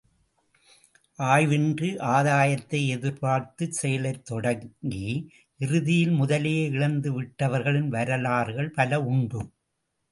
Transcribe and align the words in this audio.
ஆய்வு 1.19 1.53
இன்றி 1.53 1.89
ஆதாயத்தை 2.13 2.79
எதிர்பார்த்துச் 2.87 3.71
செயலைத் 3.71 4.25
தொடங்கி, 4.25 5.05
இறுதியில் 5.59 6.19
முதலையே 6.21 6.65
இழந்துவிட்டவர்களின் 6.71 7.87
வரலாறுகள் 7.87 8.71
பல 8.71 9.01
உண்டு. 9.03 9.43